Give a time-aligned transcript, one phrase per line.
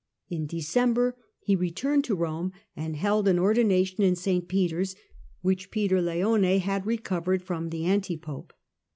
[0.31, 4.47] In December he returned to Rome and held an ordination in St.
[4.47, 4.95] Peter's,
[5.41, 8.51] which Peter Leone had recovered from the anti pope.